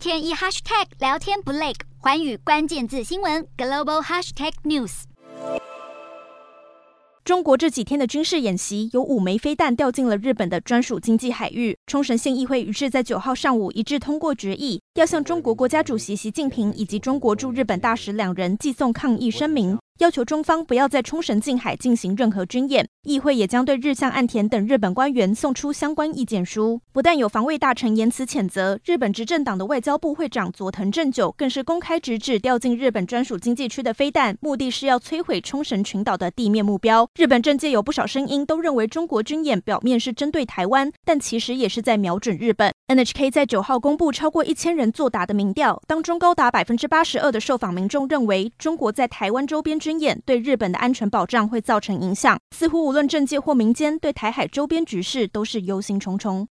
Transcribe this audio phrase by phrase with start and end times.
[0.00, 5.02] 天一 hashtag 聊天不累，环宇关键字新闻 global hashtag news。
[7.22, 11.76] 中国这几天的军事演习，有五枚飞弹掉进了日本的专属经济海域。
[11.86, 19.78] 冲绳县议会于是在九号上午一致通过决议，要向中国国家主席习近平以及中国驻日本大使两人寄送抗议声明。
[20.00, 26.80] 要求中方不要在冲绳近海进行任何军演，议会也将对日相岸田等日本官员送出相关意见书。
[26.90, 37.06] 不但有防卫大臣言辞谴责，日本执政党的外交部会长佐藤正久更是公开直指掉进日本专属经济区的飞弹，目的是要摧毁冲绳群岛的地面目标。
[37.16, 42.72] 日本政界有不少声音都认为，中国军演表面是针对台湾，但其实也是在瞄准日本。
[42.88, 52.38] NHK 在九号公布超过一千人作答的民调，当中高达百分之八十二的受访民众认为，中国在台湾周边军军演对日本的安全保障会造成影响。
[52.52, 56.38] 似乎无论政界或民间，对台海周边局势都是忧心忡忡。